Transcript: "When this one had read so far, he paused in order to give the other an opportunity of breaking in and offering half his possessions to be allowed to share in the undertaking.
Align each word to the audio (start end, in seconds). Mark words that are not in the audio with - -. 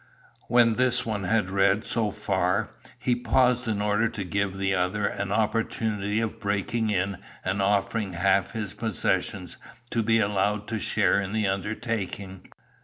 "When 0.47 0.77
this 0.77 1.05
one 1.05 1.25
had 1.25 1.51
read 1.51 1.85
so 1.85 2.09
far, 2.09 2.71
he 2.97 3.15
paused 3.15 3.67
in 3.67 3.83
order 3.83 4.09
to 4.09 4.23
give 4.23 4.57
the 4.57 4.73
other 4.73 5.05
an 5.05 5.31
opportunity 5.31 6.19
of 6.21 6.39
breaking 6.39 6.89
in 6.89 7.17
and 7.45 7.61
offering 7.61 8.13
half 8.13 8.53
his 8.53 8.73
possessions 8.73 9.57
to 9.91 10.01
be 10.01 10.17
allowed 10.19 10.67
to 10.69 10.79
share 10.79 11.21
in 11.21 11.33
the 11.33 11.45
undertaking. 11.45 12.49